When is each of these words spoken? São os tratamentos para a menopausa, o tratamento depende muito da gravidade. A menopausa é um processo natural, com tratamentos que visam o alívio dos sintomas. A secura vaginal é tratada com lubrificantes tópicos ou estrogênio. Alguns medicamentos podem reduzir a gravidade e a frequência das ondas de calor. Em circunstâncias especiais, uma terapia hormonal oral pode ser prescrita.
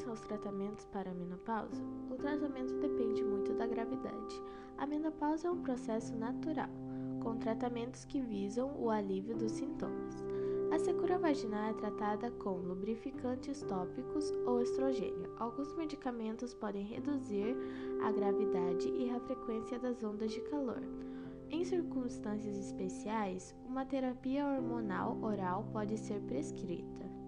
São 0.00 0.14
os 0.14 0.20
tratamentos 0.20 0.86
para 0.86 1.10
a 1.10 1.14
menopausa, 1.14 1.82
o 2.10 2.14
tratamento 2.14 2.72
depende 2.78 3.22
muito 3.22 3.52
da 3.52 3.66
gravidade. 3.66 4.42
A 4.78 4.86
menopausa 4.86 5.48
é 5.48 5.50
um 5.50 5.60
processo 5.60 6.16
natural, 6.16 6.70
com 7.22 7.36
tratamentos 7.36 8.06
que 8.06 8.18
visam 8.18 8.74
o 8.78 8.88
alívio 8.88 9.36
dos 9.36 9.52
sintomas. 9.52 10.24
A 10.72 10.78
secura 10.78 11.18
vaginal 11.18 11.68
é 11.68 11.74
tratada 11.74 12.30
com 12.30 12.56
lubrificantes 12.56 13.60
tópicos 13.62 14.32
ou 14.46 14.62
estrogênio. 14.62 15.34
Alguns 15.38 15.70
medicamentos 15.74 16.54
podem 16.54 16.86
reduzir 16.86 17.54
a 18.02 18.10
gravidade 18.10 18.88
e 18.88 19.10
a 19.10 19.20
frequência 19.20 19.78
das 19.78 20.02
ondas 20.02 20.32
de 20.32 20.40
calor. 20.42 20.80
Em 21.50 21.62
circunstâncias 21.62 22.56
especiais, 22.56 23.54
uma 23.66 23.84
terapia 23.84 24.46
hormonal 24.46 25.18
oral 25.20 25.68
pode 25.70 25.98
ser 25.98 26.22
prescrita. 26.22 27.19